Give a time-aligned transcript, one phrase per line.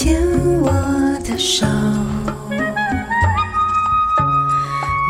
[0.00, 0.14] 牵
[0.60, 0.70] 我
[1.24, 1.66] 的手，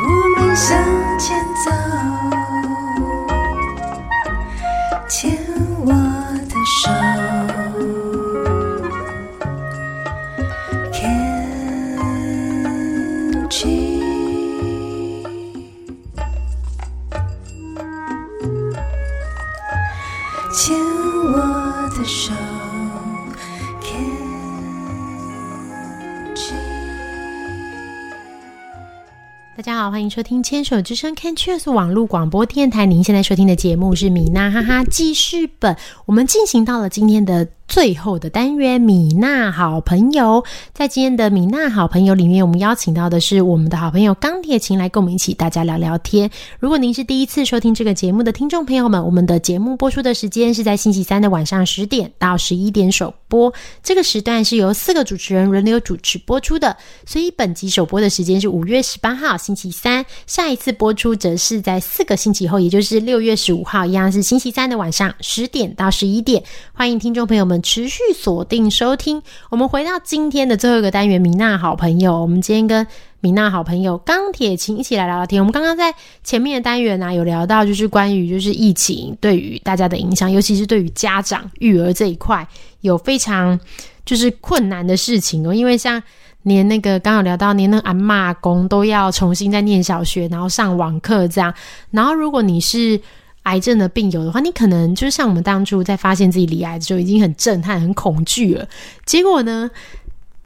[0.03, 0.83] 我们向
[1.19, 1.71] 前走。
[5.07, 5.37] 牵
[5.85, 5.93] 我
[6.49, 6.89] 的手
[10.91, 11.51] ，Can
[20.51, 20.81] 牵
[21.35, 21.37] 我
[21.95, 22.33] 的手
[29.91, 32.85] 欢迎收听牵手之声 Can Cheers 网络广播电台。
[32.85, 35.75] 您现在收听的节目是米娜哈哈记事本。
[36.05, 40.43] 我们进行到了今天的最后的单元，米娜好朋友。
[40.73, 46.31] 在今天的米娜好朋友里面，我们邀请到的是我们的好朋友钢铁琴来跟我们一起大家聊聊天。
[46.59, 53.53] 如果您是第一次收听这个节目的听众朋友们，我们的节目播出的时间是在星期三的晚上十点到十一点首播。
[53.83, 66.43] 这个时段是由四个主持人轮流主持播出的，所以本集首播的时间是五月十八号星期三，下一次播出则是在四个星期后，也就是六月十五号，一样是星期三的晚上十点到十一点。
[66.73, 69.23] 欢迎听众朋友们持续锁定收听。
[69.51, 72.87] 我们回到今天的最后一个单元，米娜好朋友，我们今天跟
[73.21, 75.43] 米娜好朋友钢铁琴一起来聊聊天。
[75.43, 82.47] 我们刚刚在前面的单元呢、啊有聊到就是关于就是疫情对于大家的影响，尤其是对于家长育儿这一块
[82.81, 83.59] 有非常
[84.05, 86.03] 就是困难的事情哦，因为像。
[86.45, 91.53] 连那个刚好聊到，连那个阿嬷公都要重新再念小学，然后上网课这样。
[91.91, 92.99] 然后如果你是
[93.49, 98.69] 癌症的病友的话，你可能就是像我们当初在发现自己罹癌的时候，已经很震撼、很恐惧了。
[99.07, 99.71] 结果呢，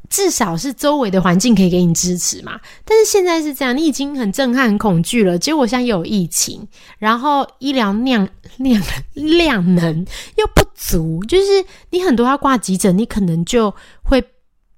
[0.08, 2.60] 至少是周围的环境可以给你支持嘛。
[2.84, 5.36] 但是现在是这样，你已经很震撼、很恐惧了。
[5.38, 6.66] 结果现在又有疫情，
[6.98, 8.82] 然后医疗量量
[9.14, 14.24] 量能又不足，就是你很多要挂急诊，你可能就会。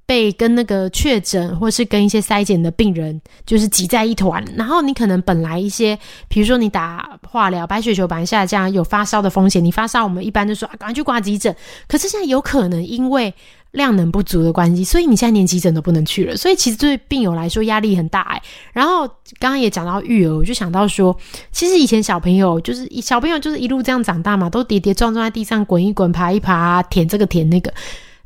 [0.07, 5.99] 被跟那个确诊或是跟一些筛检的病人就是挤在一团，然后你可能本来一些，
[6.29, 11.55] 比如说你打化疗，白血球本来下降，有发烧的风险，你发烧我们一般就说，赶快去挂急诊。
[11.89, 13.33] 可是现在有可能因为
[13.71, 18.43] 量能不足的关系，所以你现在连急诊都不能去了，所以其实对病友来说压力很大哎。
[18.73, 19.07] 然后
[19.39, 21.17] 刚刚也讲到育儿，我就想到说，
[21.51, 27.73] 其实以前小朋友就是小朋友就是一路这样长大嘛，都跌跌撞撞在地上滚一滚、爬一爬、舔这个舔那个。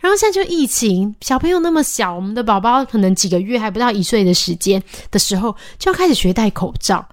[0.01, 7.07] 然后现在就疫情，小朋友那么小，我们的宝宝可能几个月还不到一岁的时间的时候，就要开始学戴口罩。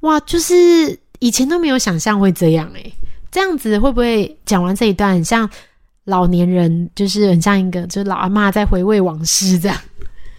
[0.00, 2.92] 哇，就是以前都没有想象会这样诶、
[3.30, 5.48] 这样子会不会讲完这一段，很像
[6.04, 9.76] 老年人，就是很像一个就是老阿妈在回味往事这样？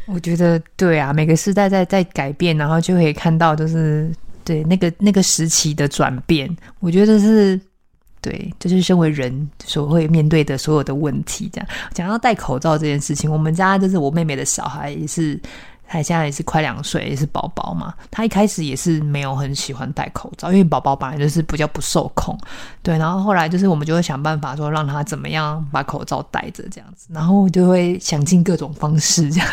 [0.05, 4.09] 我觉得对啊，每个时代在在改变，然后就可以看到，就是
[4.45, 6.49] 对那个那个时期的转变。
[6.79, 7.59] 我觉得是
[8.29, 11.49] 对，就是身为人所会面对的所有的问题。
[11.53, 15.39] 这样讲到戴口罩这件事情，我们家就是我妹妹的小孩也是。
[15.87, 17.93] 他现在也是快两岁，也是宝宝嘛。
[18.11, 22.37] 他一开始也是没有很喜欢戴口罩，因为宝宝本来就是比较不受控，
[22.83, 22.97] 对。
[22.97, 29.49] 然后后来就是我们就会想办法说让他怎么样把口罩戴着这样子，然后就会想尽各种方式这样，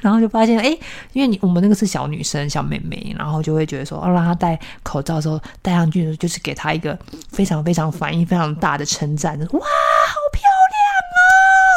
[0.00, 0.76] 然后就发现哎，
[1.12, 6.98] 因为你我们那个是小女生小妹妹，然后就会觉得说，哦，让她戴口罩的时候戴上去，就是给她一个
[7.30, 10.82] 非常非常反应非常大的称赞，哇，好漂亮
[11.14, 11.22] 哦，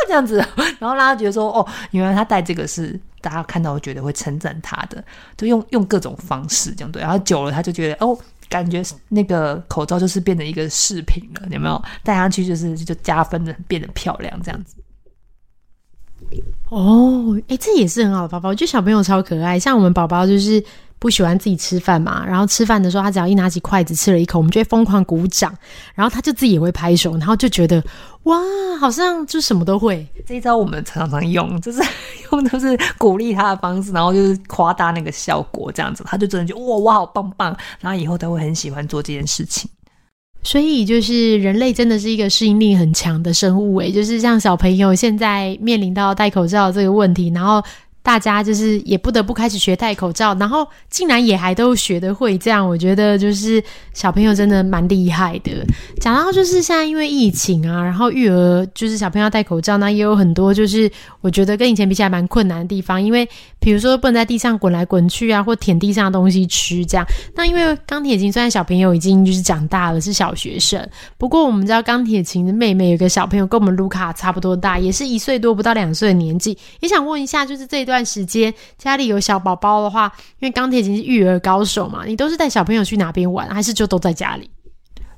[0.07, 0.37] 这样子，
[0.79, 2.99] 然后让她觉得说，哦，原来她戴这个是。
[3.21, 5.03] 大家看到觉得会称赞他的，
[5.37, 8.17] 就用用各种方式这样对，然后久了他就觉得哦，
[8.49, 11.81] 感觉那个口罩就是变成一个饰品了，有没有？
[12.03, 14.75] 戴上去就是就加分的，变得漂亮这样子。
[16.69, 18.49] 哦，哎，这也是很好的包包。
[18.49, 20.63] 我觉得小朋友超可爱，像我们宝宝就是
[21.01, 25.51] 不喜欢自己吃饭嘛，然后吃饭的时候，他只要一拿起筷子吃了一口，我们就会疯狂鼓掌，
[25.95, 27.83] 然后他就自己也会拍手，然后就觉得
[28.23, 28.37] 哇，
[28.79, 30.07] 好像就什么都会。
[30.27, 31.81] 这一招我们常常用，就是
[32.31, 39.67] 用的是鼓励他的方式，然后就是夸大那个效果，这样子他就真的就哇，我好棒棒，然后以后他会很喜欢做这件事情。
[40.43, 47.63] 所以就是人类真的是一个适应力很强的生物诶，就是像小朋友现在面临到戴口罩这个问题，然后
[48.03, 53.63] 大家就是也不得不开始学戴口罩，然后竟然也还都学得会，这样我觉得就是
[53.93, 55.51] 小朋友真的蛮厉害的。
[55.99, 63.27] 讲到就是现在因为疫情啊，然后育儿就是小朋友要戴口罩，那也有很多就是我觉得跟以前比起来蛮困难的地方，因为
[63.59, 67.05] 比如说不能在地上滚来滚去啊，或舔地上的东西吃这样。
[67.35, 70.83] 那因为钢铁琴虽然小朋友已经就是长大了，是小学生，
[71.17, 76.57] 不过我们知道钢铁琴的妹妹有个小朋友跟我们卢卡差不多大，也是一岁多不到两岁的年纪。
[76.79, 84.49] 也想问一下，就是这段段时间家里有小宝宝的话，因为钢铁琴是育儿高手嘛，你都是带小朋友去哪边玩，还是就都在家里？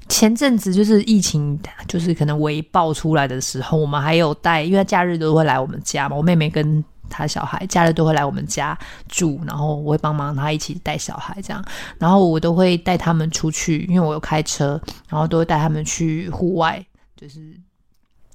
[0.09, 8.77] 前阵子就是疫情，就是可能微爆出来的时候，我们还有带，因为假日都会来我们家嘛，我妹妹跟她小孩假日都会来我们家
[9.07, 11.63] 住，然后我会帮忙她一起带小孩这样，
[11.97, 16.85] 然后我都会带他们出去，因为我有开车，然后都会带他们去户外，
[17.15, 17.39] 就是。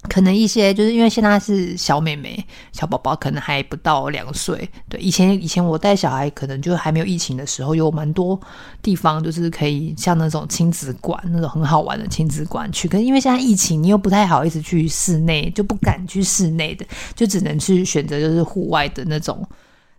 [0.09, 4.69] 可能一些就是因为现在是小妹妹、小宝宝，可能还不到两岁。
[4.89, 8.39] 对，以前以前我带小孩，可能就还没有疫情的时候，有蛮多
[8.83, 12.89] 地方就是可以像那种亲子馆那种很好玩的亲子馆去。
[12.89, 19.47] 可是因为现在疫情，你又不太好意思去室内，就不敢去室内的，就只能去选择就是户外的那种。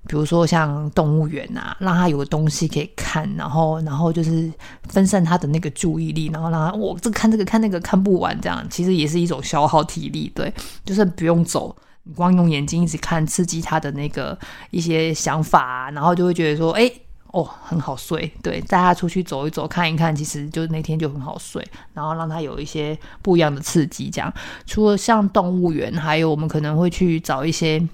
[0.07, 4.51] 比如说像动物园啊，让他有个东西可以看，然后然后就是
[4.88, 10.31] 分散他的那个注意力，然后让他我这看这个看那个看不完，这样其实也是一种消耗体力。
[10.34, 10.51] 对，
[10.84, 14.36] 就是不用走，你光用眼睛一直看，刺激他的那个
[14.72, 16.90] 一些想法啊，然后就会觉得说，哎，
[17.28, 18.31] 哦，很好睡。
[18.42, 21.63] 对，带他出去走一走，看一看，其实就那天就很好睡，
[21.94, 24.10] 然后让他有一些不一样的刺激。
[24.10, 24.34] 这样，
[24.66, 27.88] 除了像动物园，还有我们可能会去找一些。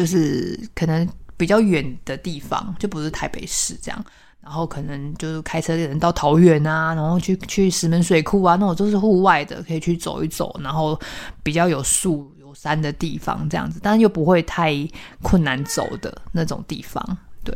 [0.00, 1.06] 就是可能
[1.36, 4.04] 比较远的地方，就不是台北市这样，
[4.42, 10.98] 然后可能就是开车的人到桃园啊，然后去去石门水库啊，那种都是户外的，可以去走一走，然后
[11.42, 14.74] 比较有树有山的地方这样子，但是又不会太
[15.20, 17.18] 困难走的那种地方。
[17.44, 17.54] 对，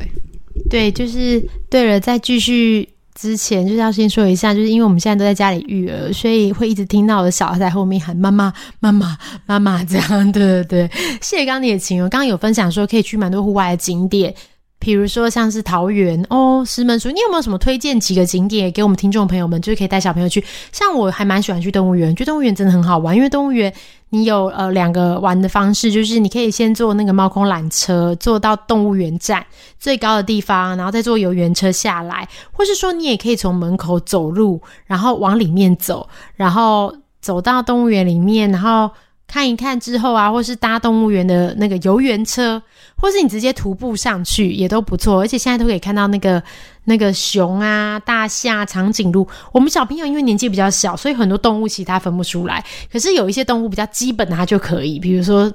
[0.69, 2.87] 对，就是对了，再继续。
[3.15, 9.17] 之前就是要先说一下，就是因为我们现在都在家里育儿，所以会一直听到我的小孩在后面喊妈妈、妈妈、
[9.47, 10.33] 妈妈这样。
[10.33, 10.91] 对对对，
[11.23, 14.35] 谢谢刚刚你的情友，刚刚有分享说可以去蛮多户外的景点。
[14.81, 20.45] 比如说像是桃园哦，石门水，你有没有什么推荐几个景点给我们听众朋友们，就是可以带小朋友去？
[20.73, 23.73] 像我还蛮喜欢去动物园，觉得动物园真的很好玩，因为动物园
[24.15, 29.45] 你有呃两个玩的方式，就是你可以先坐那个猫空缆车，坐到动物园站
[29.79, 38.91] 最高的地方，然后再坐游园车下来，或是说你也可以从门口走路，然后往里面走，然后走到动物园里面，然后。
[39.35, 42.63] 看一看之后啊，或是搭动物园的那个游园车，
[42.95, 45.19] 或是你直接徒步上去也都不错。
[45.19, 46.41] 而且现在都可以看到那个
[46.85, 49.27] 那个熊啊、大象、长颈鹿。
[49.51, 52.65] 我们小朋友因为年纪比较小，所以很多动物其实他分不出来。
[52.93, 55.53] 可是有一些动物比较基本的，它就可以，比如说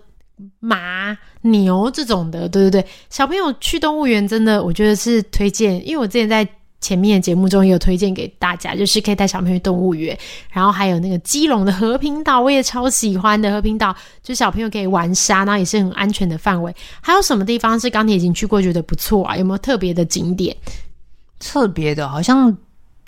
[0.59, 2.49] 马、牛这种的。
[2.49, 6.45] 对对对，小朋友去动物园真的，我觉得是推荐，因为我之前在。
[6.81, 10.17] 前面节目中也有推荐给大家，就是可以带小朋友去动物园，
[10.49, 13.51] 然后还有那个基隆的和平岛，我也超喜欢的。
[13.51, 13.93] 和平岛
[14.23, 16.73] 就小朋友可以玩沙，然后也是很安全的范围。
[17.01, 19.35] 还有什么地方是钢铁已经去过，觉得不错啊？
[19.35, 20.55] 有没有特别的景点？
[21.37, 22.55] 特别的，好像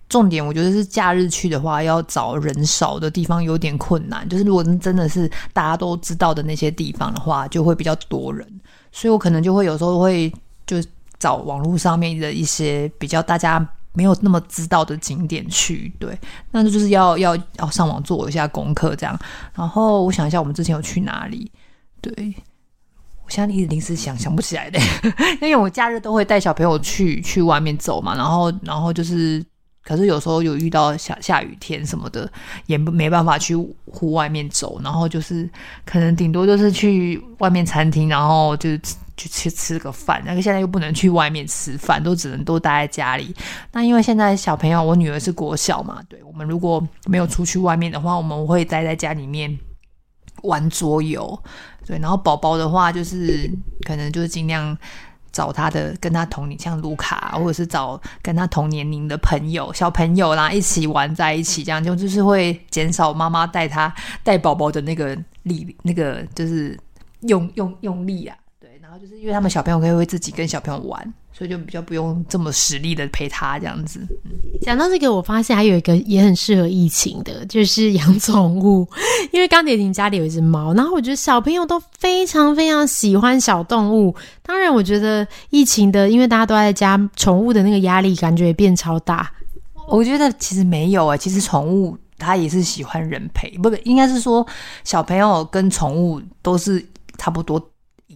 [0.10, 4.28] 重点我觉得是假日去的话，要找人少的地方有点困难。
[4.28, 8.46] 就是如果真的是大家都知道的那些地方的话，就会比较多人，
[8.92, 10.30] 所以我可能就会有时候会
[10.68, 10.76] 就。
[11.22, 13.64] 找网络上面的一些比较大家
[13.94, 16.18] 没有那么知道的景点去，对，
[16.50, 19.16] 那就是要要要上网做一下功课这样。
[19.54, 21.52] 然后我想一下，我们之前有去哪里？
[22.02, 22.12] 对，
[23.24, 24.80] 我现在一直临时想想不起来的，
[25.42, 28.16] 因为我假日都会带小朋友去去外面走嘛。
[28.16, 29.46] 然后然后就是，
[29.84, 32.28] 可是有时候有遇到下下雨天什么的，
[32.66, 34.82] 也没办法去户外面走。
[34.84, 35.48] 然后就是
[35.86, 38.70] 可能顶多就是去外面餐厅，然后就。
[39.22, 43.36] 去吃吃个饭，那个现在又不能去外面吃饭，都只能都待在家里。
[43.72, 49.56] 那因为现在小朋友，我女儿是国小嘛，对我们如果没有出去外面的话，我们会待在家里面
[50.44, 51.38] 玩桌游。
[51.86, 53.52] 对，然后宝宝的话，就是
[53.86, 54.76] 可能就是尽量
[55.32, 66.80] 找他的跟他同龄，像卢卡，或者是找跟他同年龄的朋友、小朋友啦，一起玩在一起，这样就就是会减少妈妈带他带宝宝的那个力，那个就是
[67.22, 68.36] 用用用力啊。
[68.92, 74.06] 然后就是因为他们小朋友可以会自己跟小朋友玩，所以就比较不用这么实力的陪他这样子。
[74.62, 78.86] 讲到这个，我发现还有一个也很适合疫情的，就是养宠物。
[79.32, 84.14] 因为钢铁婷家里有一只猫，然后我觉得小朋友都非常非常喜欢小动物。
[84.44, 89.32] 当然，我觉得疫情的，因为大家都在家，宠物的那个压力感觉也变超大。
[89.88, 94.46] 我觉得其实没有啊，其实宠物它也是喜欢人陪，不不，应该是说
[94.84, 96.86] 小朋友跟宠物都是
[97.18, 97.58] 差不多。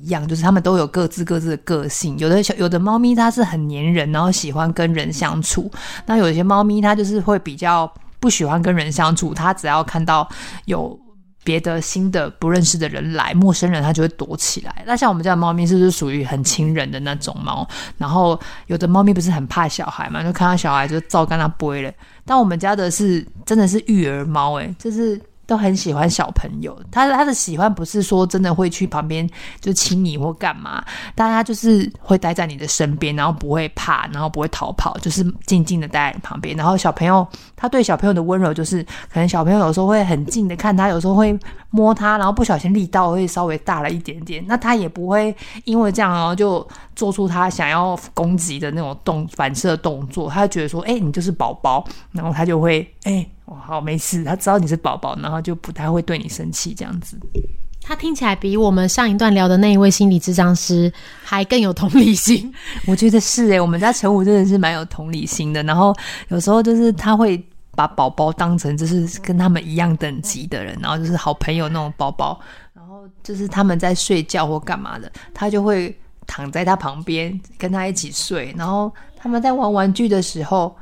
[0.01, 2.17] 一样，就是他们都有各自各自的个性。
[2.19, 5.71] 有的小有的猫咪它是很粘人，然后喜欢跟人相处。
[6.05, 10.27] 那有些猫咪它就是会比较不喜欢跟人相处，它只要看到
[10.65, 10.99] 有
[11.43, 14.83] 别的新的不认识的人来，陌生人它就会躲起来。
[14.85, 17.67] 那像我们家的猫咪是不是属于很亲人的那种猫？
[17.97, 21.91] 然后有的猫咪不是很怕小孩嘛，就看到小孩就照跟它背了。
[22.25, 26.77] 但我们家的是真的是育儿猫，诶，就是都很喜欢小朋友。
[26.91, 30.83] 他他的喜欢不是说真的会去旁边就亲你或干嘛，
[31.13, 36.55] 但他就是会待在你的身边，然后不会怕，然后不会逃跑，就是静静的待在你旁边。
[36.55, 41.37] 然后小朋友他对小朋友的温柔就是，可能小朋友有时候会很近的看他，有时候会
[41.69, 57.17] 摸他，然后不小心力道会稍微大了一点点，那他也不会因为这样然后就做出他想要攻击的那种动反射动作，他觉得说，哎、你就是宝宝，然后他就会，哎、哦，好，没事，他知道你是宝宝，然后就不太会对你生气这样子。
[57.87, 60.91] 他听起来比我们上一段聊的那一位心理智障师
[61.23, 62.51] 还更有同理心。
[62.87, 65.61] 我觉得是诶，我们家陈武真的是蛮有同理心的。
[65.61, 65.95] 然后
[66.29, 67.39] 有时候就是他会
[67.75, 72.39] 把宝宝当成就是跟他们一样等级的人，然后就是好朋友那种宝宝。
[72.73, 78.51] 然后就是他们在睡觉或干嘛的，他就会躺在他旁边跟他一起睡。
[78.57, 80.75] 然后他们在玩玩具的时候，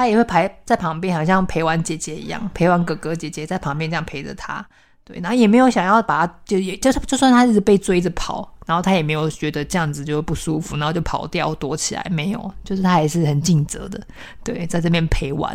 [0.00, 4.66] 他也会排在旁边，好像陪玩姐姐一样，陪玩哥哥姐姐在旁边这样陪着他。
[5.04, 14.00] 对，然后也没有想要把他，就也就是就算他一直被追着跑，然后他也没有觉得这样子就不舒服，然后就跑掉躲起来，没有，就是他还是很尽责的，
[14.42, 15.54] 对，在这边陪玩。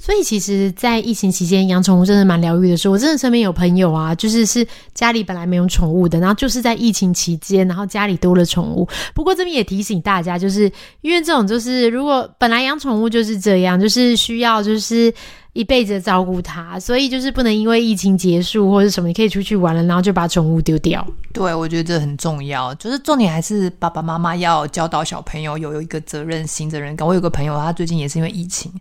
[0.00, 2.76] 所以其实，在疫情期间养宠物真的蛮疗愈的。
[2.76, 8.88] 是我真的身边有朋友啊，就是是家里本来没有宠物的，然后就是在疫情期间，然后家里多了宠物。
[9.14, 10.70] 不过这边也提醒大家，就是
[11.00, 15.12] 因为这种就是如果本来养宠物就是这样，就是需要就是
[15.52, 21.06] 一辈子照顾它，所以就是不能因为疫情结束或者什么，你可以出去玩了，然后就把宠物丢掉。
[21.32, 27.06] 对，我觉得这很重要，就是重点还是爸爸妈妈要教导小朋友有有一个责任心、责任感。
[27.06, 28.72] 我有个朋友，他最近也是因为疫情，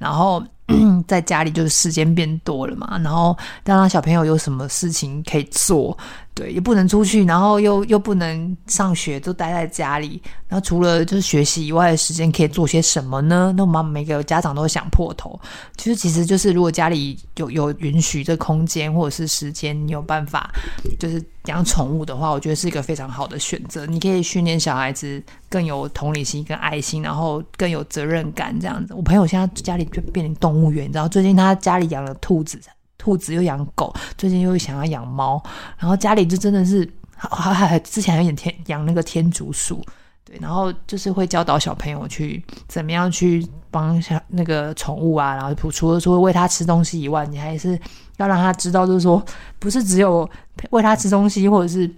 [0.00, 0.42] 然后
[1.06, 5.96] 在家里就是时间变多了嘛，然后让他小朋友有什么事情可以做，
[6.32, 10.22] 对，也不能出去，然后又又不能上学，都待在家里。
[10.48, 13.52] 然后除了就是学习以外的时间，可以做些什么呢？
[13.56, 15.38] 那我们每个家长都想破头。
[15.76, 20.50] 其实其实就是如果家里有有允许这空间或者是时间，你有办法
[20.98, 23.84] 就是养宠物的话，我觉得是一个非常好的选择。
[23.86, 28.94] 你可以训练小孩子更有同理心、跟爱心，然后更有责任感这样子。
[28.94, 32.58] 我朋友现在家里就变成动物园，你知道，最近他家里养了兔子，
[32.96, 35.42] 兔子又养狗，最近又想要养猫，
[35.76, 39.84] 然后家里就真的是还还之前还养天养那个天竺鼠。
[40.22, 47.76] 对，然后就是会教导小朋友去怎么样去帮小那个宠物啊，然后除了说喂它吃东西以外，你还是
[48.18, 49.24] 要让它知道，就是说
[49.58, 50.28] 不是只有
[50.68, 51.90] 喂它吃东西，或者是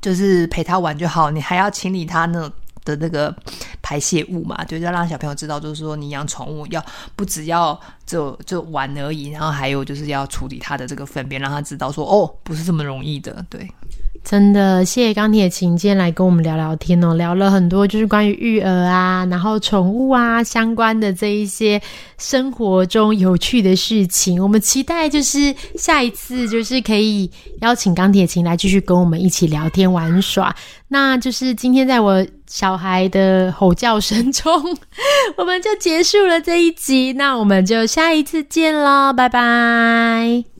[0.00, 2.50] 就是陪它玩就好，你还要清理它那
[2.84, 3.34] 的那个
[3.80, 6.84] 排泄物嘛，就是要让小朋友知道，就是说你养宠物要
[7.16, 13.70] 不只要就就玩而已，然后还有就是要处理它的这个粪便，让他知道说哦，不是这么容易的，对。
[14.24, 21.80] 真的，谢谢钢铁琴今天来跟我们聊聊天哦，聊了很多就是关于育儿啊，然后宠物啊相关的这一些
[22.16, 24.42] 生活中有趣的事情。
[24.42, 30.54] 我们期待就是下一次就是可以邀请钢铁琴来继续跟我们一起聊天玩耍。
[30.88, 34.50] 那就是今天在我小孩的吼叫声中，
[35.36, 37.12] 我们就结束了这一集。
[37.14, 40.51] 那我们就下一次见喽，拜拜。